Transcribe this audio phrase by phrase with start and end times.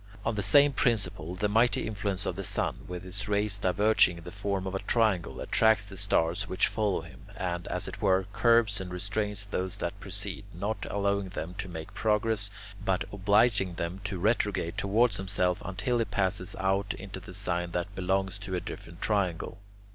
[0.25, 4.23] On the same principle, the mighty influence of the sun, with his rays diverging in
[4.23, 8.25] the form of a triangle, attracts the stars which follow him, and, as it were,
[8.33, 12.49] curbs and restrains those that precede, not allowing them to make progress,
[12.83, 17.93] but obliging them to retrograde towards himself until he passes out into the sign that
[17.93, 19.59] belongs to a different triangle.